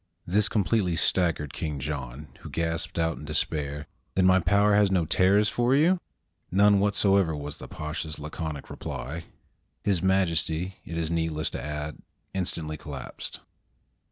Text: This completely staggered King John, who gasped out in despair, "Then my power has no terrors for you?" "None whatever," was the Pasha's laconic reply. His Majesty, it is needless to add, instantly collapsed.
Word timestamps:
This 0.25 0.49
completely 0.49 0.95
staggered 0.95 1.53
King 1.53 1.79
John, 1.79 2.29
who 2.39 2.49
gasped 2.49 2.97
out 2.97 3.19
in 3.19 3.23
despair, 3.25 3.85
"Then 4.15 4.25
my 4.25 4.39
power 4.39 4.73
has 4.73 4.89
no 4.89 5.05
terrors 5.05 5.47
for 5.47 5.75
you?" 5.75 5.99
"None 6.49 6.79
whatever," 6.79 7.35
was 7.35 7.57
the 7.57 7.67
Pasha's 7.67 8.17
laconic 8.17 8.71
reply. 8.71 9.25
His 9.83 10.01
Majesty, 10.01 10.77
it 10.85 10.97
is 10.97 11.11
needless 11.11 11.51
to 11.51 11.61
add, 11.63 11.99
instantly 12.33 12.77
collapsed. 12.77 13.41